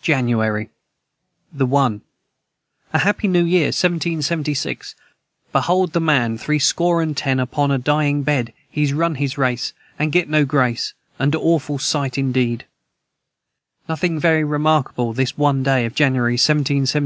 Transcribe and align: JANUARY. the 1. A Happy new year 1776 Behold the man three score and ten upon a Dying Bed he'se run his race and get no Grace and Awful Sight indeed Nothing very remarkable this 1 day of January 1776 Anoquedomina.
JANUARY. 0.00 0.70
the 1.52 1.66
1. 1.66 2.00
A 2.94 2.98
Happy 3.00 3.28
new 3.28 3.44
year 3.44 3.66
1776 3.66 4.94
Behold 5.52 5.92
the 5.92 6.00
man 6.00 6.38
three 6.38 6.58
score 6.58 7.02
and 7.02 7.14
ten 7.14 7.38
upon 7.38 7.70
a 7.70 7.76
Dying 7.76 8.22
Bed 8.22 8.54
he'se 8.70 8.92
run 8.94 9.16
his 9.16 9.36
race 9.36 9.74
and 9.98 10.10
get 10.10 10.26
no 10.30 10.46
Grace 10.46 10.94
and 11.18 11.36
Awful 11.36 11.78
Sight 11.78 12.16
indeed 12.16 12.64
Nothing 13.86 14.18
very 14.18 14.42
remarkable 14.42 15.12
this 15.12 15.36
1 15.36 15.62
day 15.62 15.84
of 15.84 15.94
January 15.94 16.36
1776 16.38 16.94
Anoquedomina. 16.94 17.02